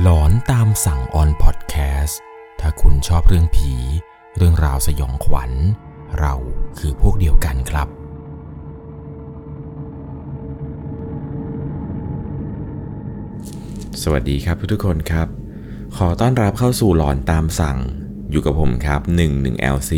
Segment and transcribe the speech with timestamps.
[0.00, 2.20] หลอนตามสั่งออนพอดแคสต์
[2.60, 3.72] ถ้าคุณชอบเรื่องผี
[4.36, 5.52] เรื่องราวสยองขวัญ
[6.18, 6.34] เรา
[6.78, 7.88] คือพวกเดียวกันครับ
[14.02, 15.28] สวัสดีครับทุกคนครับ
[15.96, 17.78] ขอต้อนรับเข้าสู่หลอนตามสั่ง
[18.30, 19.00] อยู่กับผมครับ
[19.36, 19.92] 11 LC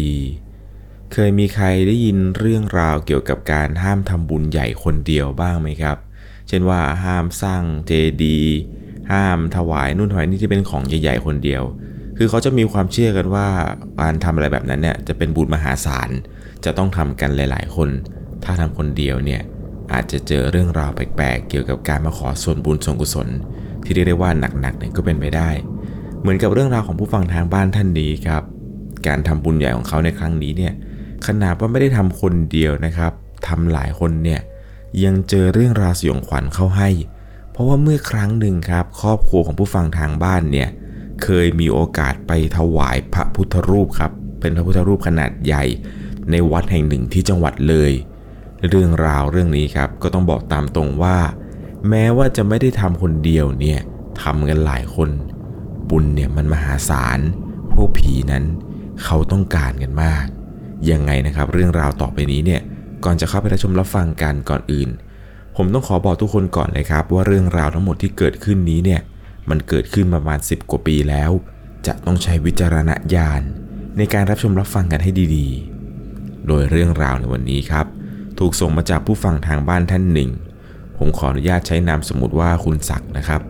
[1.12, 5.96] เคยมีใครได้ยินเรื่องราวเกี่ยวกับการห้ามทำบุญใหญ่คนเดียวบ้างไหมครับ
[6.48, 7.92] เช่นว่าห้ามสร้างเจ
[8.23, 8.56] ดีย์
[9.12, 11.62] ห้ามถวายนู่นถวายนี่ที่เป็นของใหญ่ๆคนเดียว
[12.19, 13.46] คือเขาจะมีความเชื่อกันว่า
[14.01, 16.10] การทำอะไรแบบนั้นเนี่ยจะเป็นบุญมหาศาล
[16.65, 17.88] จะต้องทำกันหลาย ๆ คน
[18.45, 19.42] ถ้าทำคนเดียวเนี่ย
[19.92, 23.29] อาจจะเจอเรื่องราวแปลกๆ เกี่ยวกับการมาขอส่วนบุญส่วนกุศล
[23.84, 25.51] ที่เรียกได้ว่าหนักๆเนี่ยก็เป็นไปได้
[26.20, 28.43] เหมือนกับเรื่องราวของผู้ฟังทางบ้านท่านนี้ครับ
[29.07, 30.73] การทำบุญใหญ่ของเขาในครั้งนี้เนี่ย
[31.27, 33.12] ขนาดว่าไม่ได้ทำคนเดียวนะครับ
[33.48, 34.41] ทำหลายคนเนี่ย
[35.04, 36.88] ยังเจอเรื่องราวสยองขวัญเข้าให้
[37.56, 40.68] เพราะว่าเมื่อครั้งหนึ่งครับ ครอบครัวของผู้ฟังทางบ้านเนี่ย
[41.23, 45.65] เคยมีโอกาสไปถวายพระพุทธรูปครับ เป็นพระพุทธรูปขนาดใหญ่
[46.30, 47.93] ในวัดแห่งหนึ่งที่จังหวัดเลย
[48.68, 51.16] เรื่องราวเรื่องนี้ครับ ก็ต้องบอกตามตรงว่า
[51.88, 53.80] แม้ว่าจะไม่ได้ทำคนเดียวเนี่ย
[54.23, 55.10] ทำกันหลายคน
[55.90, 57.18] บุญเนี่ยมันมหาศาล
[57.73, 58.45] พวกผีนั้น
[59.02, 60.24] เขาต้องการกันมาก
[60.90, 62.60] ยังไงนะครับ เรื่องราวต่อไปนี้เนี่ย
[63.04, 64.88] ก่อนจะเข้าไปรับชมรับฟังกันก่อนอื่น
[65.56, 69.00] ผมต้องขอบอกทุกคนก่อนเลยครับ ว่าเรื่องราวทั้งหมดที่เกิดขึ้นนี้เนี่ย
[69.50, 71.31] มันเกิดขึ้นประมาณ 10 กว่าปีแล้ว
[71.87, 73.43] จะต้องใช้วิจารณญาณ
[73.99, 77.87] ในการรับชมรับฟังกันให้ดีๆ โดยเรื่องราวในวันนี้ครับ
[78.38, 80.31] ถูกส่งมาจากผู้ฟังทางบ้านท่านหนึ่ง
[80.99, 83.41] ผมขออนุญาตใช้นามสมมติว่าคุณศักดิ์นะครับ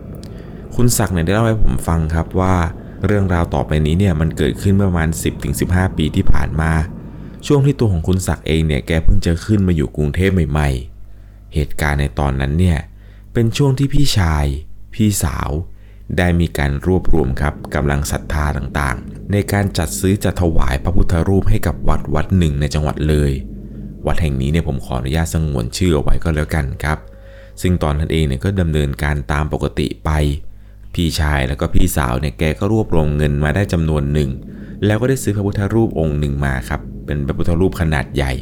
[0.77, 2.55] คุณศักดิ์เนี่ยได้เล่าให้ผมฟังครับว่า
[3.07, 5.09] เรื่องราวต่อไปนี้เนี่ยมันเกิดขึ้นเมื่อประมาณ
[5.53, 6.73] 10-15 ปีที่ผ่านมา
[7.47, 10.96] ช่วงที่ตัวของคุณศักดิ์เองเนี่ยแกเพิ่งจะขึ้นมาอยู่กรุงเทพใหม่ๆ
[11.55, 12.79] เหตุการณ์ในตอนนั้นเนี่ย
[13.33, 14.45] เป็นช่วงที่พี่ชาย
[14.95, 15.51] พี่สาว
[16.19, 23.33] ได้มีการรวบรวมครับกำลังศรัทธาต่างๆ ในการจัดซื้อจัดถวายพระพุทธรูปให้กับวัดวัดหนึ่งในจังหวัดเลย
[24.07, 26.99] วัดแห่งนี้เนี่ยผมขออนุญาตสงวนชื่อเอาไว้ก็แล้วกันครับ
[27.63, 30.11] ซึ่งตอนนั้นเองเนี่ยก็ดำเนินการตามปกติไป
[30.95, 34.31] พี่ชายแล้วก็พี่สาวเนี่ยแกก็รวบรวมเงินมาได้จำนวนหนึ่ง
[34.87, 38.33] แล้วก็ได้ซื้อพระพุทธรูปองค์หนึ่งมาครับ เป็นพระพุทธรูปขนาดใหญ่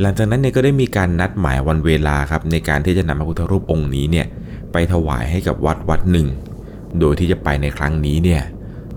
[0.00, 4.26] หลังจากนั้นเนี่ยก็ได้มีการนัดหมายวันเวลาครับในการที่จะนำพระพุทธรูปองค์นี้เนี่ย
[4.72, 6.28] ไปถวายให้กับวัดวัดหนึ่ง
[7.00, 8.42] โดยที่จะไปในครั้งนี้เนี่ย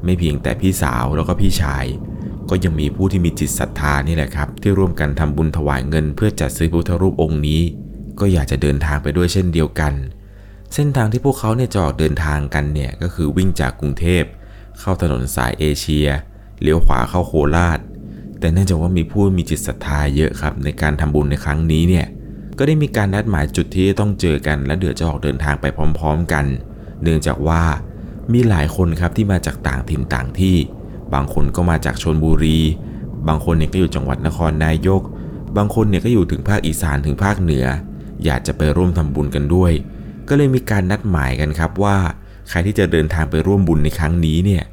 [0.03, 1.85] ไม่เพียงแต่พี่สาวแล้วก็พี่ชาย
[2.49, 7.61] ก็ยังมีผู้ที่มีจิตศรัทธานี่แหละครับ ที่ร่วมกันทำบุญถวายเงิน เพื่อจัดซื้อพุทธรูปองค์นี้
[8.19, 9.93] ก็อยากจะเดินทางไปด้วยเช่นเดียวกัน
[10.73, 14.23] เส้นทางที่พวกเขาเนี่ยจะออกเดินทางกันเนี่ยก็คือวิ่งจากกรุงเทพ
[14.79, 16.07] เข้าถนนสายเอเชีย
[16.61, 17.79] เลี้ยวขวาเข้าโคราช
[18.41, 22.07] แต่เนื่องจากว่ามีผู้มีจิตศรัทธาเยอะครับในการทำบุญในครั้งนี้เนี่ย
[22.57, 25.65] ก็ได้มีการนัดหมายจุดที่ต้องเจอกัน และเดี๋ยวจะออกเดินทางไป
[25.99, 26.45] พร้อม ๆ กัน
[27.03, 27.63] เนื่องจากว่า
[28.33, 30.55] มีหลายคนครับที่มาจากต่างถิ่นต่างที่
[31.13, 32.59] บางคนก็มาจากชนบุรี
[33.27, 35.01] บางคนเนี่ยก็อยู่จังหวัดนครนายก
[35.57, 37.65] บางคนเนี่ยก็อยู่ถึงภาคอีสานถึงภาคเหนือ
[38.25, 39.71] อยากจะไปร่วมทำบุญกันด้วย
[40.27, 41.97] ก็เลยมีการนัดหมายกันครับว่า
[42.49, 44.63] ใครที่จะเดินทางไปร่วมบุญในครั้งนี้เนี่ย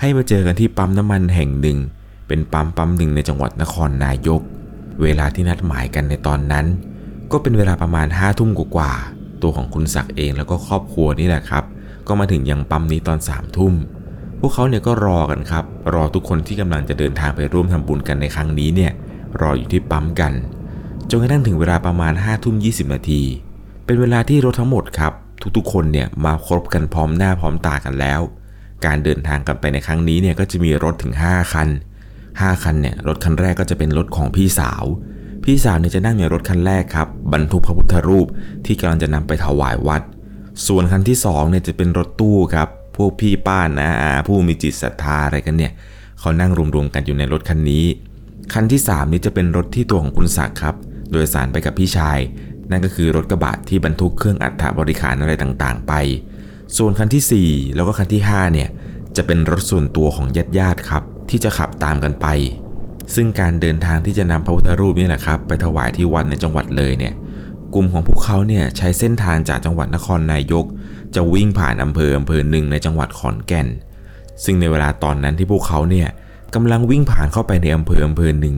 [0.00, 1.78] ให้มาเจอกันที่ปั๊มน้ำมันแห่งหนึ่ง
[2.26, 4.40] เป็นปั๊มปั๊มหนึ่งในจังหวัดนครนายก
[5.02, 6.66] เวลาที่นัดหมายกันในตอนนั้น
[7.32, 11.64] ก็เป็นเวลาประมาณห้าทุ่มกว่าๆตัวของคุณศักดิ์เองแล้วก็ครอบครัวนี่แหละครับ
[12.06, 13.74] ก็มาถึงยังปั๊มนี้ตอนสามทุ่ม
[14.40, 15.64] พวกเขาเนี่ยก็รอกันครับ
[15.94, 18.92] รอทุกคนที่กำลังจะเดินทางไปร่วมทำบุญกันในครั้งนี้เนี่ย
[19.40, 20.32] รออยู่ที่ปั๊มกัน
[21.10, 23.22] จนกระทั่งถึงเวลาประมาณ5้าทุ่มยีนาที
[23.84, 25.12] เป็นเวลาที่รถทั้งหมดครับ
[25.56, 28.20] ทุกๆ คนเนี่ยมาครบกันพร้อมหน้าพร้อมตากันแล้ว
[28.84, 31.68] การเดินทางกันไปในครั้งนี้เนี่ยก็จะมีรถถึง 5 คัน
[32.38, 34.84] 5 คันเนี่ยรถคันแรกก็จะเป็นรถของพี่สาว
[35.44, 38.26] พี่สาวเนี่ยจะนั่งในรถคันแรกครับบรรทุกพระพุทธรูป
[38.66, 40.02] ที่กำลังจะนำไปถวายวัด
[40.66, 45.72] ส่วนคันที่2เนี่ยจะเป็นรถตู้ครับพวกพี่ป้านะอาผู้มีจิตศรัทธาอะไรกันเนี่ย
[46.20, 47.84] เขานั่งรวมๆกันอยู่ในรถคันนี้
[48.52, 50.74] คันที่ 3 นี้จะเป็นรถที่ตัวของคุณศักดิ์ครับ
[51.12, 52.18] โดยสารไปกับพี่ชาย
[52.70, 55.92] นั่นก็คือรถกระบะที่บรรทุกเครื่องอัฐบริขารอะไรต่างๆ ไป
[56.76, 58.68] ส่วนคันที่ 4 แล้วก็คันที่5เนี่ย
[59.16, 60.26] จะเป็นรถส่วนตัวของ
[60.58, 62.26] ญาติๆครับ ที่จะขับตามกันไป
[63.14, 67.14] ซึ่งการเดินทางที่จะนำพระพุทธรูปนี่แหละครับ ไปถวายที่วัดในจังหวัดเลยเนี่ย
[67.74, 70.64] กลุ่มของพวกเขาเนี่ยใช้เส้นทางจากจังหวัดนครนายก
[71.14, 73.68] จะวิ่งผ่านอำเภออำเภอหนึ่งในจังหวัดขอนแก่น
[74.44, 76.08] ซึ่งในเวลาตอนนั้นที่พวกเขาเนี่ย
[76.54, 78.56] กำลังวิ่งผ่านเข้าไปในอำเภออำเภอหนึ่ง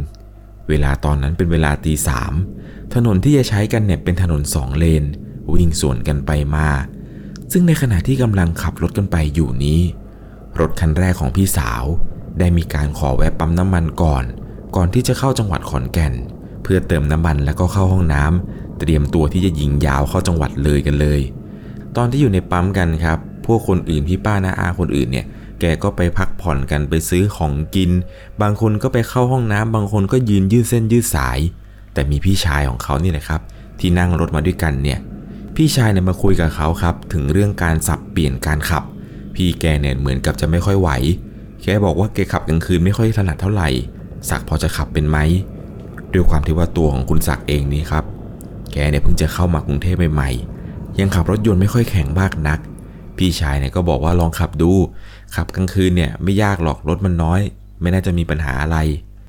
[0.68, 2.32] เวลาตอนนั้นเป็นเวลาตีสาม
[2.94, 5.04] ถนนที่จะใช้กันเนี่ยเป็นถนนสองเลน
[5.54, 6.68] วิ่งสวนกันไปมา
[7.52, 9.80] ซึ่งในขณะที่กำลังขับรถกันไปอยู่นี้
[10.60, 11.84] รถคันแรกของพี่สาว
[12.38, 14.24] ได้มีการขอแวะปั๊มน้ำมันก่อน
[14.76, 16.12] ก่อนที่จะเข้าจังหวัดขอนแก่น
[16.62, 21.20] เพื่อเติมน้ำมันแล้วก็เข้าห้องน้ำเตรียมตัวที่จะยิงยาวเข้าจังหวัดเลยกันเลย
[21.96, 25.26] ตอนที่อยู่ในปั๊มกันครับ พวกคนอื่นพี่ป้าน้าอาคนอื่นเนี่ย
[25.60, 27.90] แกก็ไปพักผ่อนกันไปซื้อของกิน
[28.42, 31.38] บางคนก็ไปเข้าห้องน้ำบางคนก็ยืนยืดเส้นยืดสาย
[31.92, 33.40] แต่มีพี่ชายของเขานี่แหละครับ
[33.80, 34.98] ที่นั่งรถมาด้วยกันเนี่ย
[35.56, 38.84] พี่ชายเนี่ยมาคุยกับเขาครับ ถึงเรื่องการสับเปลี่ยนการขับ
[39.34, 40.90] พี่แกเนี่ยเหมือนกับจะไม่ค่อยไหว
[41.68, 43.68] แกบอกว่าแกขับกลางคืนไม่ค่อยถนัดเท่าไหร่
[44.30, 45.18] ศักพอจะขับเป็นไหม
[46.12, 48.04] ด้วยความที่ว่าตัวของคุณศักเองนี่ครับ
[48.72, 52.58] แกเนี่ยเพิ่งจะเข้ามากรุงเทพใหม่ๆยังขับรถยนต์ไม่ค่อยแข็งมากนัก
[53.18, 54.72] พี่ชายเนี่ยก็บอกว่าลองขับดู
[55.34, 57.40] ขับกลางคืนเนี่ยไม่ยากหรอกรถมันน้อย
[57.80, 58.78] ไม่น่าจะมีปัญหาอะไร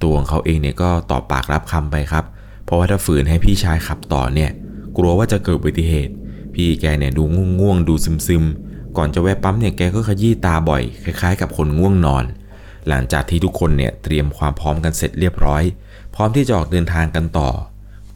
[0.02, 2.26] ตัวของเขาเองเนี่ยก็ตอบปากรับคำไปครับ
[2.66, 4.50] เพราะว่าถ้าฝืนให้พี่ชายขับต่อเนี่ย
[4.98, 6.14] กลัวว่าจะเกิดอุบัติเหตุ
[6.54, 7.24] พี่แกเนี่ยดู
[7.60, 7.94] ง่วงๆดู
[8.28, 8.67] ซึมๆ
[8.98, 12.26] ก่อนจะแวะปั๊มเนี่ยแกก็ขยี้ตาบ่อย คล้ายๆ กับคนง่วงนอน
[12.88, 15.64] หลังจากที่ทุกคนเนี่ยเตรียมความพร้อมกันเสร็จเรียบร้อย
[16.16, 17.50] พร้อมที่จะออกเดินทางกันต่อ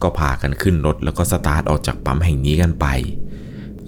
[0.02, 2.86] ก็พากันขึ้นรถแล้วก็สตาร์ทออกจากปั๊มแห่งนี้กันไป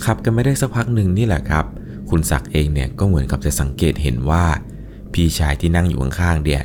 [0.05, 1.65] ขับกันไปได้สักพักหนึ่งนี่แหละครับ
[2.11, 4.45] คุณศักดิ์เองเนี่ยก็เหมือนกับจะสังเกตเห็นว่า
[5.13, 6.63] พี่ชายที่นั่งอยู่ข้างๆเนี่ย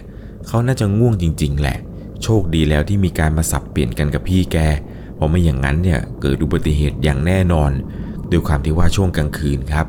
[0.48, 1.77] เขาน่าจะง่วงจริง ๆ แหละ
[2.24, 4.57] โชคดีแล้วที่มีการมาสับเปลี่ยนกันกับพี่แก
[5.16, 7.71] เพราะไม่อย่างนั้นเนี่ยเกิดอุบัติเหตุอย่างแน่นอน
[8.31, 9.86] ด้วยความที่ว่าช่วงกลางคืนครับ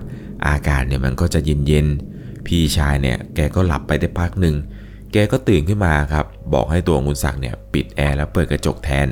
[0.46, 4.56] อากาศเนี่ยมันก็จะเย็นๆ พี่ชายเนี่ยแกก็หลับไปได้พักหนึ่ง
[5.12, 9.06] แกก็ตื่นขึ้นมาครับ บอกให้ตัวคุณศักดิ์เนี่ยปิดแอร์แล้วเปิดกระจกแทน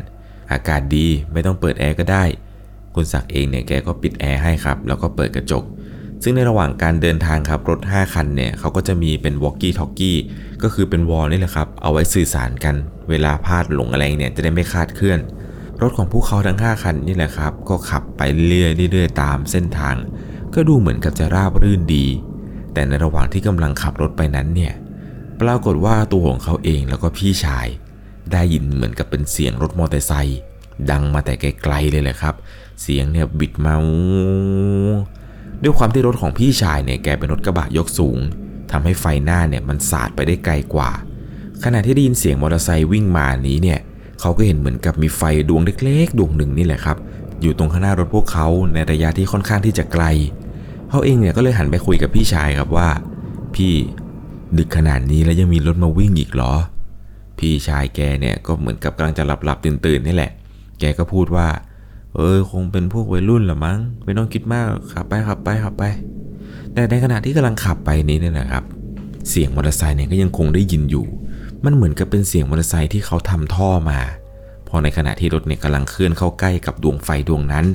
[0.53, 2.25] อากาศดีไม่ต้องเปิดแอร์ก็ได้
[2.95, 5.65] คุณศักดิ์เองเนี่ยแกก็ปิดแอร์ให้ครับ แล้วก็เปิดกระจก
[6.23, 10.17] ซึ่งในระหว่างการเดินทางครับรถ 5 คันเนี่ยเขาก็จะมีเป็นวอ l กี้ท a l กี้
[10.63, 12.75] ก็คือเป็นวอลนี่แหละครับ เอาไว้สื่อสารกัน
[13.11, 15.19] เวลาพลาดหลงอะไรเนี่ยจะได้ไม่คาดเคลื่อน
[15.83, 19.97] รถของพวกเขาทั้ง 5 คันนี่แหละครับ ก็ขับไปเรื่อยๆตามเส้นทาง
[20.55, 22.07] ก็ดูเหมือนกับจะราบรื่นดี
[22.73, 24.75] แต่ในระหว่างที่กำลังขับรถไปนั้นเนี่ย
[25.41, 27.67] ปรากฏว่าตัวของเขาเองแล้วก็พี่ชาย
[28.33, 30.41] ได้ยินเหมือนกับเป็นเสียงรถมอเตอร์ไซค์
[30.91, 32.35] ดังมาแต่ไกลๆเลยแหละครับ
[32.83, 33.75] เสียงเนี่ยบิดมา
[35.63, 38.19] ด้วยความที่รถของพี่ชายเนี่ยแกเป็นรถกระบะยกสูง
[38.71, 40.91] ทำให้ไฟหน้าเนี่ยมันสาดไปได้ไกลกว่า
[41.65, 43.79] ขณะที่ได้ยินเสียงมอเตอร์ไซค์วิ่งมานี้เนี่ย
[44.21, 46.97] เขาก็เห็นเหมือนกับมีไฟดวงเล็กๆดวงหนึ่งนี่แหละครับ
[47.43, 50.05] อยู่ตรงข้างหน้ารถพวกเขาในระยะที่ค่อนข้างที่จะไกล
[50.91, 52.89] เขาเองเนี่ยก็เลยหันไปคุยกับพี่ชายครับว่า
[53.55, 53.73] พี่
[54.59, 56.53] ดึกขนาดนี้แล้วยังมีรถมาวิ่งอีกเหรอ
[57.39, 60.33] พี่ชายแกเนี่ยก็เหมือนกับกำลังจะหลับหลับตื่นตื่นนี่แหละ
[60.81, 61.49] แกก็พูดว่า
[62.15, 65.85] เออคงเป็นพวกวัยรุ่นละมั้งไม่ต้องคิดมากขับไปขับไปขับไป
[66.73, 68.65] แต่ในขณะที่กำลังขับไปนี้เนี่ยนะครับ
[69.29, 71.07] เสียงมอเตอร์ไซค์เนี่ยก็ยังคงได้ยินอยู่
[71.65, 74.01] มันเหมือนกับเป็นเสียงมอเตอร์ไซค์ที่เขาทำท่อมา
[74.69, 77.67] พอในขณะที่รถเนี่ยกำลังเคลื่อนเข้าใกล้กับดวงไฟดวงนั้น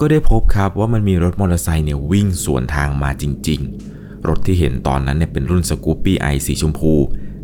[0.00, 3.60] ก็ได้พบครับว่ามันมีรถมอเตอร์ไซค์เนี่ยวิ่งสวนทางมาจริง
[3.94, 6.92] ๆ รถที่เห็นตอนนั้นเนี่ยเป็นรุ่นสกูปปี้ไอสีชมพู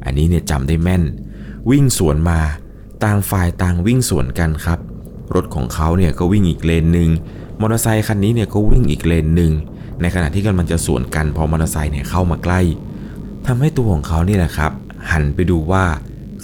[0.05, 1.03] อันนี้เนี่ยจำได้แม่น
[1.71, 2.41] วิ่งสวนมา
[3.05, 4.79] ต่างฝ่ายต่างวิ่งสวนกันครับ
[5.35, 7.11] รถของเขาเนี่ยก็วิ่งอีกเลนหนึ่ง
[7.61, 9.53] มอเตอร์ไซค์คันนี้เนี่ยก็วิ่งอีกเลนหนึ่ง
[10.01, 12.61] ในขณะที่กำลังจะสวนกันพอมอเตอร์ไซค์เนี่ยเข้ามาใกล้
[13.47, 14.73] ทำให้ตัวของเขานี่แหละครับ
[15.11, 15.85] หันไปดูว่า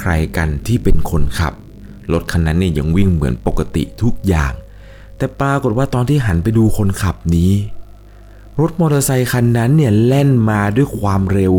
[0.01, 1.55] ใครกันที่เป็นคนขับ
[2.13, 4.53] รถคันนั้นเนี่ยยังวิ่งเหมือนปกติทุกอย่าง
[5.21, 7.53] แต่ปรากฏว่าตอนที่หันไปดูคนขับนี้
[8.61, 11.53] รถมอเตอร์ไซคันนั้นเนี่ยแล่นมาด้วยความเร็ว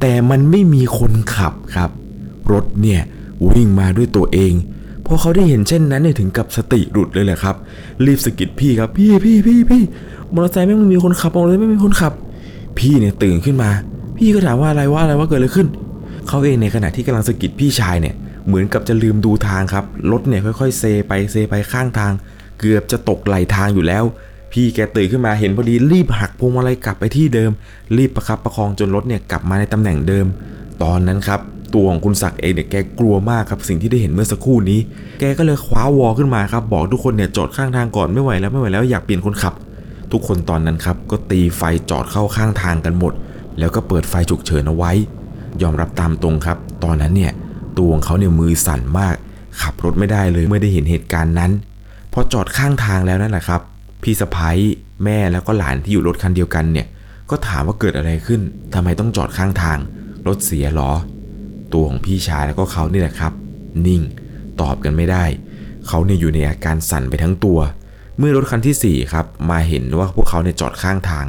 [0.00, 1.90] แต่มันไม่มีคนขับครับ
[2.52, 3.00] รถเนี่ย
[3.50, 4.52] วิ่งมาด้วยตัวเอง
[5.06, 7.56] พอเขาได้เห็นเช่นนั้นเนี่ยถึงกับสติหลุดเลยแหละครับ
[8.04, 9.82] รีบสกิดพี่ครับพี่พี่พี่พี่
[10.34, 12.12] มอเตอร์ไซค์ไม่มีคนขับมอเตอร์ไซค์ไม่มีคนขับ
[12.78, 13.70] พี่เนี่ยตื่นขึ้นมา
[14.16, 15.68] พี่ก็ถามว่าอะไรว่าอะไรว่าเกิดอะไรขึ้น
[16.28, 18.14] เขาเองในขณะที่กำลังสกิดพี่ชายเนี่ย
[18.46, 22.12] เหมือนกับจะลืมดูทางครับรถเนี่ยค่อยๆ เซไปเซไปข้างทาง
[22.66, 24.04] เกือบจะตกไหลทางอยู่แล้ว
[24.52, 27.50] พี่แกตื่นขึ้นมาเห็นพอดีรีบหักพวงมาลัยกลับไปที่เดิม
[27.96, 30.26] รีบประคับประคองจนรถเนี่ยกลับมาในตำแหน่งเดิม
[30.82, 31.40] ตอนนั้นครับ
[31.74, 34.80] ตัวของคุณศักดิ์เองเนี่ยแกกลัวมากครับสิ่งที่ได้เห็นเมื่อสักครู่นี้
[35.20, 39.54] แกก็เลยคว้าวอขึ้นมาครับบอกทุกคนเนี่ยจอดข้างทางก่อนไม่ไหวแล้วไม่ไหวแล้วอยากเปลี่ยนคนขับ
[40.12, 43.12] ทุกคนตอนนั้นครับก็ตีไฟจอดเข้าข้างทางกันหมด
[43.58, 44.92] แล้วก็เปิดไฟฉุกเฉินเอาไว้
[45.62, 47.32] ยอมรับตามตรงครับ ตอนนั้นเนี่ย
[47.76, 49.14] ตัวของเขาเนี่ยมือสั่นมาก
[49.62, 51.50] ขับรถไม่ได้เลยเมื่อได้เห็นเหตุการณ์นั้น
[52.16, 53.60] พอจอดข้างทางแล้วนั่นแหละครับ
[54.02, 54.58] พี่สะพ้าย
[55.04, 56.86] แม่แล้วก็หลานที่อยู่รถคันเดียวกันเนี่ย
[57.30, 58.40] ก็ถามว่าเกิดอะไรขึ้น
[58.74, 59.78] ทำไมต้องจอดข้างทาง
[60.26, 60.90] รถเสียหรอ
[61.72, 63.32] ตัวของพี่ชายแล้วก็เขานี่แหละครับ
[63.86, 64.02] นิ่ง
[64.60, 65.24] ตอบกันไม่ได้
[65.86, 67.58] เขาเนี่ยอยู่ในอาการสั่นไปทั้งตัว
[68.18, 71.26] เมื่อรถคันที่สี่ครับ มาเห็นว่าพวกเขาเนี่ยจอดข้างทาง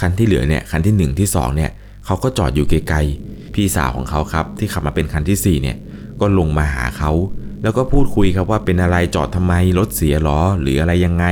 [0.00, 1.70] คันที่เหลือเนี่ยคันที่หนึ่งที่สองเนี่ย
[2.06, 5.76] เขาก็จอดอยู่ไกลๆพี่สาวของเขาครับที่ขับมาเป็นคันที่สี่เนี่ย
[6.20, 7.10] ก็ลงมาหาเขา
[7.62, 11.24] แล้วก็พูดคุยครับว่าเป็นอะไรจอดทำไมรถเสียหรอหรืออะไรยังไง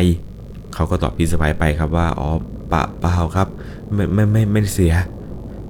[0.74, 2.28] เขาก็ตอบพี่สะพ้ายไปครับว่าอ๋อ
[2.72, 3.48] ปะเปล่าครับ
[3.94, 4.94] ไม่ไม่ไม่ไม่เสีย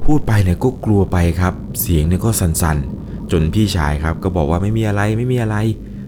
[0.04, 5.56] พูดไปเนี่ยก็กลัวไปครับ เสียงเนี่ยก็สั่นๆ จนพี่ชายครับ ก็บอกว่าไม่มีอะไรไม่มีอะไร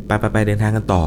[0.06, 1.04] ไปไปไปเดินทางกันต่อ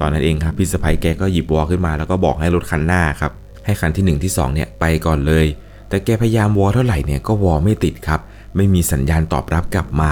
[0.00, 3.32] ตอนนั้นเองครับพี่สะพ้ยแกก็หยิบวอลขึ้นมาแล้วก็บอกให้รถคันหน้าครับ
[3.64, 5.46] ใหให้คันที่ 1 ที่ 2 เนี่ยไปก่อนเลย
[5.88, 8.20] แต่แกพยายามวอเท่าไหร่เนี่ยก็วอไม่ติดครับ
[8.56, 10.10] ไม่มีสัญญาณตอบรับกลับมา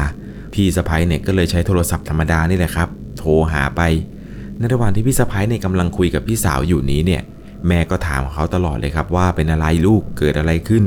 [0.54, 2.88] พี่สะพ้ยเนี่ยก็เลยใช้โทรศัพท์ธรรมดานี่แหละครับ
[3.18, 3.82] โทรหาไป
[4.58, 7.22] ในระหว่างที่พี่สะพ้ยเนี่ยกำลังคุยกับพี่สาวอยู่นี้เนี่ย
[7.66, 10.84] แม่ก็ถามเขาตลอดเลยครับว่าเป็นอะไรลูกเกิดอะไรขึ้น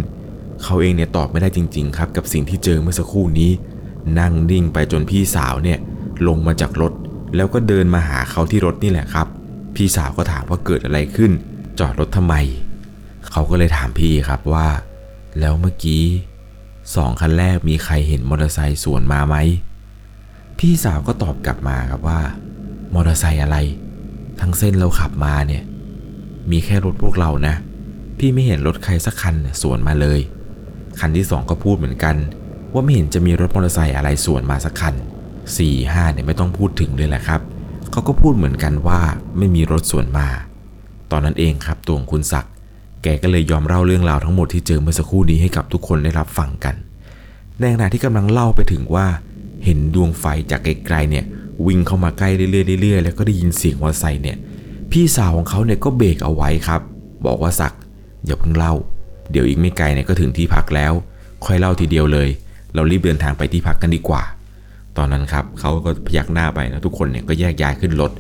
[0.64, 3.52] เขาเองเนี่ยตอบไม่ได้จริง ๆ ครับ กับสิ่งที่เจอเมื่อสักครู่นี้
[4.20, 5.80] นั่งนิ่งไปจนพี่สาวเนี่ย
[6.28, 6.94] ลงมาจากรถ
[7.36, 9.28] แล้วก็เดินมาหาเขาที่รถนี่แหละครับ
[9.76, 11.32] พี่สาวก็ถามว่าเกิดอะไรขึ้น
[11.80, 12.36] จอดรถทำไม
[13.32, 14.68] เขาก็เลยถามพี่ครับว่า
[15.40, 16.04] แล้วเมื่อกี้
[16.96, 19.36] สองคันแรกมีใครเห็นมอเตอร์ไซค์สวนมาไหม
[20.60, 22.22] พี่สาวก็ตอบกลับมาครับว่า
[22.94, 23.58] มอเตอร์ไซค์อะไร
[24.40, 25.64] ทั้งเส้นเราขับมาเนี่ย
[26.52, 27.56] มีแค่รถพวกเรานะ
[28.18, 30.20] พี่ไม่เห็นรถใครสักคันสวนมาเลย
[31.00, 32.16] คันที่สองก็พูดเหมือนกัน
[32.74, 34.96] ว่าไม่เห็นจะมีรถมอเตอร์ไซค์อะไรสวนมาสักคัน
[35.58, 37.42] สี่ห้าเนี่ยไม่ต้องพูดถึงเลยแหละครับ
[37.92, 39.02] เขาก็พูดเหมือนกันว่า
[39.38, 40.28] ไม่มีรถสวนมา
[41.12, 42.54] ตอนนั้นเองครับตัวของคุณศักดิ์
[43.04, 46.76] แกก็เลยยอมเล่าเรื่องราวทั้งหมดที่เจอเมื่อสักครู่นี้ให้กับทุกคนได้รับฟังกัน
[47.60, 49.06] ในขณะที่กำลังเล่าไปถึงว่า
[49.66, 51.26] เห็นดวงไฟจากไกลๆเนี่ย
[51.68, 54.38] วิ่งเข้ามาใกล้เรื่อยๆเรื่อยๆแล้วก็ได้ยินเสียงมอเตอร์ไซค์เนี่ย
[54.92, 56.82] พี่สาวของเขาเนี่ยก็เบรกเอาไว้ครับ
[57.26, 57.74] บอกว่าศัก
[58.26, 58.74] อย่าเพิ่งเล่า
[59.32, 60.94] เดี๋ยวอีกไม่ไกลเนี่ยก็ถึงที่พักแล้ว
[61.46, 62.30] ค่อยเล่าทีเดียวเลย
[62.74, 64.24] เรารีบเดินทางไปที่พักกันดีกว่า
[64.98, 68.12] ตอนนั้นครับเขาก็พยักหน้าไปแล้วทุกคนเนี่ยก็แยกย้ายขึ้นรถ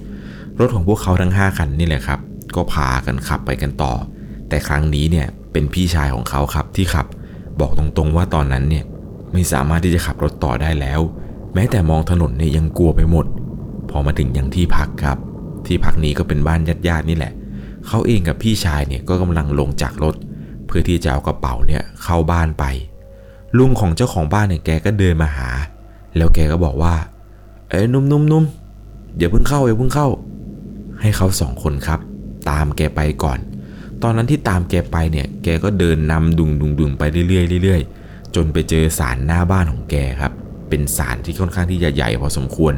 [0.60, 2.20] รถของพวกเขาทั้ง 5 คันนี่แหละครับ
[2.56, 3.94] ก็พากันขับไปกันต่อ
[4.51, 7.05] แต่ครั้งนี้เนี่ยเป็นพี่ชายของเขาครับที่ขับ
[7.60, 8.84] บอกตรงๆว่าตอนนั้นเนี่ย
[9.31, 11.00] ไม่สามารถที่จะขับรถต่อได้แล้ว
[11.53, 13.25] แม้แต่มองถนนเนี่ยยังกลัวไปหมด
[13.89, 15.17] พอมาถึงยังที่พักครับ
[15.65, 17.34] ที่พักนี้ก็เป็นบ้านญาติๆนี่แหละ
[17.88, 20.15] เขาเองกับพี่ชายเนี่ยก็กำลังลงจากรถ
[20.65, 22.65] เพื่อที่จะเอากระเป๋าเนี่ยเข้าบ้านไป
[23.58, 25.50] ลุงของเจ้าของบ้านเนี่ยแกก็เดินมาหา
[26.17, 26.96] แล้วแกก็บอกว่า
[27.70, 28.43] เอ้ยนุ่มนุ่มนุ่ม
[29.17, 30.08] อย่าเพิ่งเข้าอย่าเพิ่งเข้า
[31.01, 32.00] ให้เขาสองคนครับ
[32.50, 33.39] ตามแกไปก่อน
[34.03, 40.34] ตอนนั้นที่ตามแกไปเนี่ย แกก็เดินนำดุงดุงดุงไปเรื่อยๆเรื่อยๆ จนไปเจอศาลหน้าบ้านของแกครับ
[40.70, 42.74] เป็นศาลที่ค่อนข้างที่จะใหญ่พอสมควร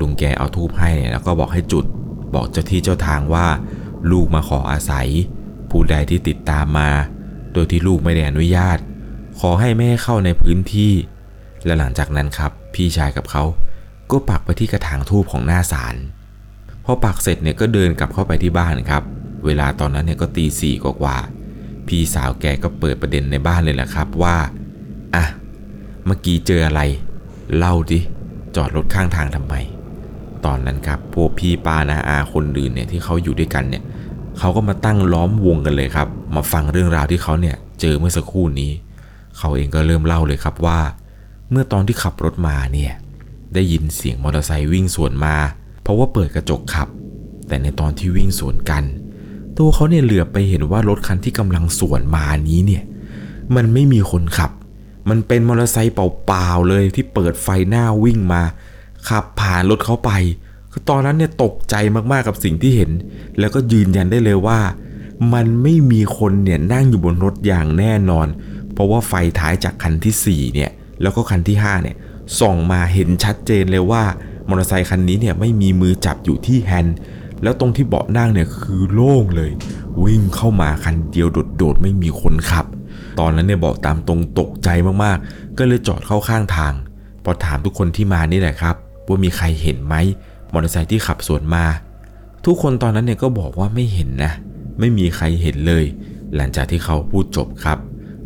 [0.00, 1.84] ลุงแกเอาทูบให้แล้วก็บอกให้จุด
[2.34, 3.46] บอกเจ้าที่เจ้าทางว่า
[4.10, 5.08] ลูกมาขออาศัย
[5.70, 6.90] ผู้ใดที่ติดตามมา
[7.52, 8.78] โดยที่ลูกไม่ได้อนุญาต
[9.40, 10.92] ขอให้ไม่ให้เข้าในพื้นที่
[11.64, 13.44] และหลังจากนั้นครับ พี่ชายกับเขา
[14.10, 15.94] ก็ปักไปที่กระถางทูบของหน้าศาล
[16.84, 19.02] พอปักเสร็จเนี่ยก็เดินกลับเข้าไปที่บ้านครับ
[19.44, 24.36] เวลาตอนนั้นเนี่ยก็ตีสี่กว่าๆพี่สาวแกก็เปิดประเด็นในบ้านเลยแหละครับว่า
[25.14, 25.24] อะ
[26.06, 26.80] เมื่อกี้เจออะไร
[27.56, 28.00] เล่าดิ
[28.56, 29.54] จอดรถข้างทางทำไม
[30.44, 33.82] ตอนนั้นครับพวกพี่ป้านาอาคนอื่นเนี่ยที่เขาอยู่ด้วยกันเนี่ย
[34.38, 38.70] เขาก็มาตั้งล้อมวงกันเลยครับ มาฟังเรื่องราวที่เขาเนี่ยเจอเมื่อสักครู่นี้
[39.38, 40.80] เขาเองก็เริ่มเล่าเลยครับว่า
[41.50, 42.92] เมื่อตอนที่ขับรถมาเนี่ย
[43.54, 45.36] ได้ยินเสียงมอเตอร์ไซค์วิ่งสวนมา
[45.82, 46.88] เพราะว่าเปิดกระจกขับ
[47.48, 48.84] แต่ในตอนที่วิ่งสวนกัน
[49.60, 52.82] ตัวเขาเนี่ยเหลือไปเห็นว่ารถคันที่กำลังสวนมานี้เนี่ย
[53.56, 54.50] มันไม่มีคนขับ
[55.08, 58.42] มันเป็นมอเตอร์ไซค์เปล่าๆเลยที่เปิดไฟหน้าวิ่งมา
[59.08, 60.10] ขับผ่านรถเขาไป
[60.72, 61.74] คือตอนนั้นเนี่ยตกใจ
[62.12, 62.90] มากๆกับสิ่งที่เห็น
[63.38, 64.58] แล้วก็ยืนยันได้เลยว่า
[65.34, 68.26] มันไม่มีคนเนี่ยนั่งอยู่บนรถอย่างแน่นอน
[68.72, 70.70] เพราะว่าไฟท้ายจากคันที่4เนี่ย
[71.02, 71.96] แล้วก็คันที่5เนี่ย
[72.40, 74.02] ส่องมาเห็นชัดเจนเลยว่า
[74.48, 76.98] มอเตอร์ไซคันนี้เนี่ยไม่มีมือจับอยู่ที่แฮนด์
[77.42, 79.50] แล้วตรงที่เบาะนั่งเนี่ยคือโล่งเลย
[80.04, 82.66] วิ่งเข้ามาคันเดียวโดดๆไม่มีคนขับ
[83.18, 84.68] ตอนนั้นเนี่ยบอกตามตรงตกใจ
[85.04, 86.72] มากๆ ก็เลยจอดเข้าข้างทาง
[87.24, 88.76] พอถามทุกคนที่มานี่แหละครับ
[89.08, 89.94] ว่ามีใครเห็นไหม
[90.52, 91.64] มอเตอร์ไซค์ที่ขับสวนมา
[92.44, 94.32] ทุกคนตอนนั้นเนี่ยก็บอกว่าไม่เห็นนะ
[94.78, 95.84] ไม่มีใครเห็นเลย
[96.36, 97.78] หลังจากที่เขาพูดจบครับ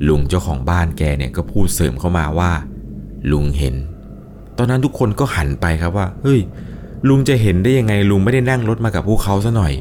[0.08, 2.50] ลุงเจ้าของบ้านแกเนี่ยก็พูดเสริมเข้ามาว่า
[3.32, 3.74] ลุงเห็น
[4.58, 6.40] ตอนนั้นทุกคนก็หันไปครับว่า เฮ้ย
[7.08, 9.74] ลุงจะเห็นได้ยังไงลุงไม่ได้นั่งรถมากับพวกเขาซะหน่อย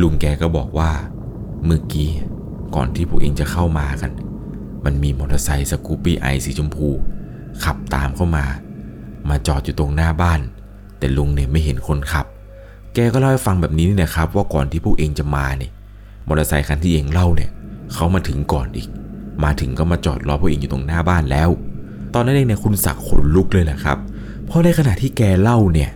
[0.00, 0.90] ลุงแกก็บอกว่า
[1.64, 2.10] เมื่อกี้
[2.74, 4.10] ก่อนที่พวกเองจะเข้ามากัน
[4.84, 6.88] มันมีมอเตอร์ไซค์สกูปปี้ไอสีชมพู
[7.64, 8.44] ขับตามเข้ามา
[9.28, 10.40] มาจอดอยู่ตรงหน้าบ้าน
[10.98, 12.26] แต่ลุงเนี่ยไม่เห็นคนขับ
[12.94, 15.70] แกก็เล่าให้ฟังแบบนี้นี่นะครับ ว่าก่อนที่พวกเองจะมาเนี่ย
[16.28, 17.50] มอเตอร์ไซคันที่เองเล่าเนี่ย
[17.94, 18.88] เขามาถึงก่อนอีก
[19.44, 21.48] มาถึงก็มาจอดรอพวกเองอยู่ตรงหน้าบ้านแล้ว
[22.14, 23.98] ตอนนั้นเองเนี่ยคุณศักดิ์ขนลุกเลยแหละครับ
[24.46, 25.90] เพราะในขณะที่แกเล่าเนี่ย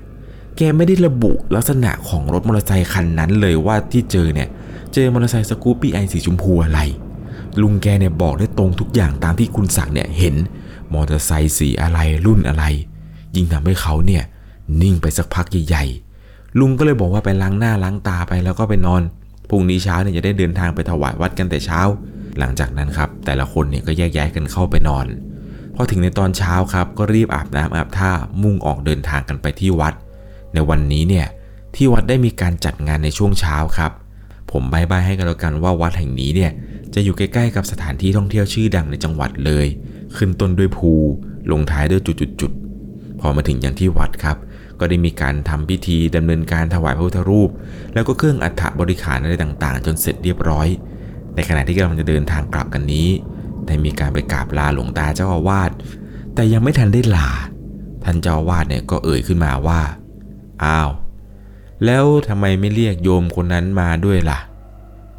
[0.57, 4.49] แกไม่ได้ระบุลักษณะของรถมอเตอร์ไซคันนั้นเลยว่าที่เจอเนี่ย
[4.95, 6.80] เจอมอเตอร์ไซค์สกูปปี้ไอสีชมพูอะไร
[7.62, 10.35] ลุงแกเนี่ยบอกได้ตรงทุกอย่างตามที่คุณศักดิ์เนี่ยเห็น
[10.92, 12.64] มอเตอร์ไซค์สีอะไรรุ่นอะไร
[13.35, 14.23] ยิ่งทำให้เขาเนี่ย
[14.83, 19.02] นิ่งไปสักพักใหญ่ๆ ลุงก็เลยบอกว่าไปล้างหน้าล้างตาไปแล้วก็ไปนอน
[19.50, 21.80] พรุ่งนี้เช้าเนี่ยจะได้เดินทางไปถวายวัดกันแต่เช้า
[22.38, 25.07] หลังจากนั้นครับ แต่ละคนเนี่ยก็แยกย้ายกันเข้าไปนอน
[25.75, 28.11] พอถึงในตอนเช้าครับก็รีบอาบน้ำอาบท่า
[28.42, 29.95] มุ่งออกเดินทางกันไปที่วัด
[30.54, 31.26] ในวันนี้เนี่ย
[31.75, 33.92] ที่วัดได้มีการจัดงานในช่วงเช้าครับ
[34.50, 36.50] ผมใบๆให้กันแล้วกันว่าวัดแห่งนี้เนี่ย
[36.95, 39.66] จะอยู่ใกล้ๆกับสถานที่ท่องเที่ยวชื่อดังในจังหวัดเลย
[40.16, 40.90] ขึ้นต้นด้วยภู
[41.50, 42.02] ลงท้ายด้วย
[42.40, 44.37] จุดๆพอมาถึงอย่างที่วัดครับ
[44.80, 47.50] ก็ได้มีการทำพิธีดำเนินการถวายพระพุทธรูป
[47.95, 50.69] แล้วก็เครื่องอัฐบริขารอะไรต่างๆ จนเสร็จเรียบร้อย
[51.35, 53.09] ในขณะที่กำลังจะเดินทางกลับกันนี้
[53.66, 55.71] ได้มีการไปกราบลาหลวงตาเจ้าอาวาส
[56.35, 57.30] แต่ยังไม่ทันได้ลา
[58.04, 59.80] ท่านเจ้าอาวาสเนี่ยก็เอ่ยขึ้นมาว่า
[60.64, 60.90] อ้าว
[61.85, 64.38] แล้วทำไมไม่เรียกโยมคนนั้นมาด้วยล่ะ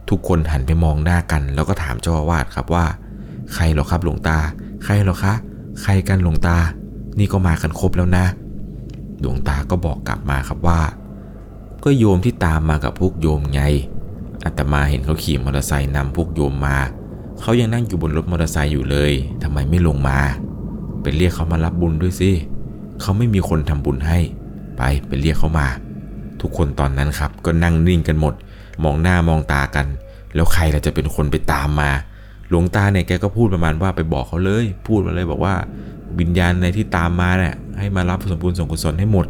[0.10, 2.86] ทุกคนหันไปมองหน้ากัน แล้วก็ถามเจ้าอาวาสครับว่า
[3.53, 4.38] ใครหรอครับหลวงตา
[4.83, 5.33] ใครหรอคะ
[5.81, 6.57] ใครกันหลวงตา
[7.19, 8.25] นี่ก็มากันครบแล้วนะ
[9.19, 10.81] หลวงตาก็บอกกลับมาครับว่า
[11.83, 13.62] ก็โยมที่ตามมากับพวกโยมไง
[14.45, 16.77] อาตมาเห็นเขาขี่มอเตอร์ไซค์นำพวกโยมมา
[17.41, 19.12] เขายังนั่งอยู่บนรถมอเตอร์ไซค์อยู่เลย
[19.43, 20.19] ทำไมไม่ลงมา
[21.01, 22.31] ไปเรียกเขามารับบุญด้วยสิ
[23.01, 24.19] เขาไม่มีคนทำบุญให้
[24.81, 25.67] ไปไปเรียกเขามา
[26.41, 28.33] ทุกคนตอนนั้นครับ ก็นั่งนิ่งกันหมด
[28.83, 29.85] มองหน้ามองตากัน
[30.35, 31.89] แล้วใครล่ะจะเป็นคนไปตามมา
[32.50, 35.53] หลวงตาเนี่ยแกก็พูดประมาณว่าไปบอกเขาเลย พูดมาเลยบอกว่า
[36.19, 39.25] วิญญาณในที่ตามมาเนี่ยให้มารับสมบูรณ์ส่งกุศลให้หมด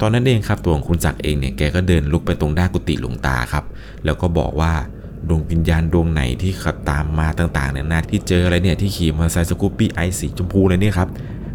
[0.00, 3.64] ตอนนั้นเองครับตัวของคุณจักรเองเนี่ยแกก็เดินลุกไปตรงด้านกุฏิหลวงตาครับ
[4.04, 4.72] แล้วก็บอกว่า
[5.28, 11.08] ดวงวิญญาณดวงไหนที่ขับตามมาต่างๆเนี่ยนะที่เจออะไรเนี่ยที่ขี่มอเตอร์ไซค์สกูปปี้ไอสีชมพูเลยเนี่ยครับ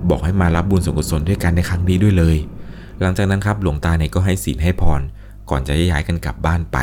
[0.09, 2.37] บอกให้มารับบุญส่วนกุศลด้วยกันในครั้งนี้ด้วยเลย
[3.01, 5.01] หลังจากนั้นครับหลวงตาเนี่ยก็ให้ศีลให้พร
[5.49, 6.77] ก่อนจะย้ายกันกลับบ้านไป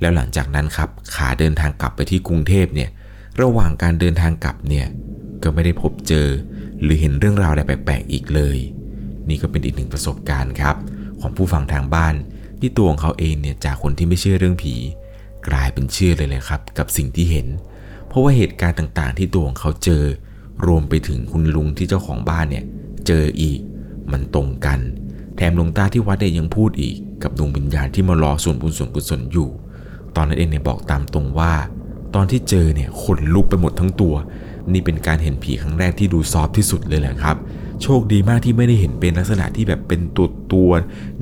[0.00, 2.90] แล้วหลังจากนั้นครับขาเดินทางกลับไปที่กรุงเทพเนี่ย
[3.40, 4.86] ระหว่างการเดินทางกลับเนี่ย
[5.42, 6.28] ก็ไม่ได้พบเจอ
[6.82, 8.58] หรือเห็นเรื่องราวอะไรแปลกๆอีกเลย
[9.28, 10.76] นี่ก็เป็นอีกหนึ่งประสบการณ์ครับ
[11.20, 12.14] ของผู้ฟังทางบ้าน
[12.60, 14.74] ที่ตัวของเขาเองเนี่ยจากคนที่ไม่เชื่อเรื่องผี
[15.48, 17.46] กลายเป็นเชื่อเลยเลยครับ กับสิ่งที่เห็น
[18.08, 20.04] เพราะว่าเหตุการณ์ต่างๆ ที่ตัวของเขาเจอ
[20.66, 22.64] รวมไปถึงคุณลุงที่เจ้าของบ้านเนี่ย
[23.06, 23.60] เจออีก
[24.12, 24.80] มันตรงกัน
[25.36, 29.48] แถมหลวงตาที่วัดเนี่ยยังพูดอีก กับดวงวิญญาณที่มารอส่วนบุญส่วนกุศลอยู่
[30.16, 31.52] ตอนนั้นเองเนี่ยบอกตามตรงว่า
[32.14, 34.14] ตอนที่เจอเนี่ยขนลุกไปหมดทั้งตัว
[34.72, 37.36] นี่เป็นการเห็นผีครั้งแรกที่ดูซอฟที่สุดเลยแหละครับ
[37.82, 40.70] โชคดีมากที่ไม่ได้เห็นเป็นลักษณะที่แบบเป็นตัวตัว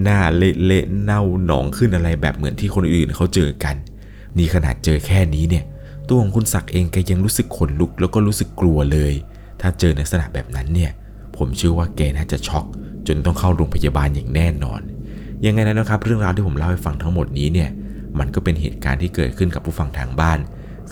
[0.03, 3.75] หน้าเละเละเน่าหนองขึ้นอะไรแบบเหมือนที่คนอื่นเขาเจอกัน
[4.39, 5.65] นี่ขนาดเจอแค่นี้เนี่ย
[6.09, 9.13] ตัวของคุณศักดิ์เองแกยังรู้สึกขนลุกแล้วก็รู้สึกกลัวเลย
[9.61, 10.91] ถ้าเจอลักษณะแบบนั้นเนี่ย
[11.37, 12.65] ผมเชื่อว่าแกน่าจะช็อก
[13.07, 14.81] จนต้องเข้าโรงพยาบาลอย่างแน่นอน
[15.47, 17.71] ยังไงนะนะครับ เรื่องราวที่ผมเล่าให้ฟังทั้งหมดนี้เนี่ย
[18.19, 20.39] มันก็เป็นเหตุการณ์ที่เกิดขึ้นกับผู้ฟังทางบ้าน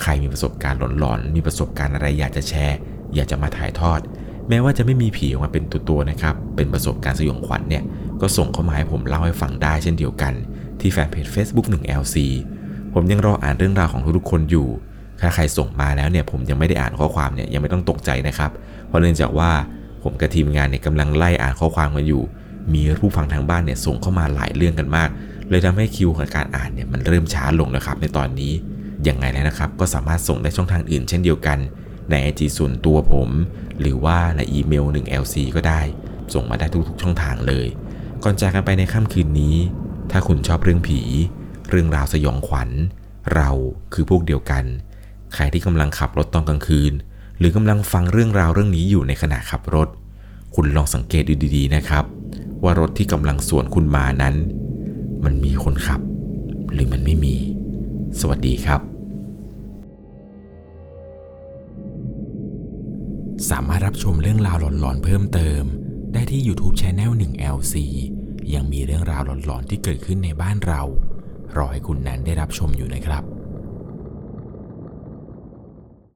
[0.03, 2.79] ใครมีประสบการณ์หลอนๆ มีประสบการณ์อะไรอยากจะแชร์
[3.15, 4.01] อยากจะมาถ่ายทอด
[4.49, 7.83] แม้ว่าจะไม่มีผีออกมาเป็นตัวๆนะครับ เป็นประสบการณ์สยองขวัญเนี่ย
[8.21, 10.33] ก็ส่งเข้ามาให้ผมเล่าให้ฟังได้เช่นเดียวกัน
[10.81, 12.17] ที่แฟนเพจ Facebook 1LC
[12.95, 14.69] ผมยังรออ่านเรื่องราวของทุกๆคนอยู่
[15.21, 18.51] ถ้าใครส่งมาแล้วเนี่ยผมยังไม่ได้อ่านข้อความเนี่ยยังไม่ต้องตกใจนะครับ
[18.87, 19.51] เพราะเนื่องจากว่า
[20.03, 22.23] ผมกับทีมงานเนี่ยกำลังไล่อ่านข้อความกันอยู่
[22.73, 25.09] มีผู้ฟังทางบ้านเนี่ยส่งเข้ามาหลายเรื่องกันมาก
[25.49, 28.53] เลยทำให้คิวของการอ่านเนี่ยมันเริ่มช้าลงนะครับในตอนนี้
[29.09, 31.59] ยังไงแล้วนะครับ ก็สามารถส่งได้ช่องทางอื่นเช่นเดียวกัน
[32.11, 33.29] ใน IG ส่วนตัวผม
[33.81, 35.81] หรือว่าในอีเมล 1LC ก็ได้
[36.35, 37.67] ส่งมาได้ทุกๆ ช่องทางเลย
[38.25, 39.57] ก่อนจากกันไปในค่ำคืนนี้
[40.11, 41.01] ถ้าคุณชอบเรื่องผี
[41.71, 42.71] เรื่องราวสยองขวัญ
[43.35, 43.51] เรา
[43.95, 44.65] คือพวกเดียวกัน
[45.35, 46.93] ใครที่กำลังขับรถตอนกลางคืน
[47.41, 49.89] หรือกำลังฟังเรื่องราวเรื่องนี้อยู่ในขณะขับรถ
[50.55, 52.05] คุณลองสังเกตดูดีๆนะครับ
[52.63, 54.35] ว่ารถที่กำลังสวนคุณมานั้น
[55.25, 56.01] มันมีคนขับ
[56.73, 57.37] หรือมันไม่มี
[58.21, 58.81] สวัสดีครับ
[63.51, 65.63] สามารถรับชมเรื่องราวหลอนๆเพิ่มเติม
[66.13, 67.75] ได้ที่ YouTube c h anel 1LC
[68.55, 70.83] ยังมีเรื่องราวหลอนๆที่เกิดขึ้นในบ้านเรา
[71.57, 73.40] รอให้คุณนั้นได้รับชมอยู่นะครับ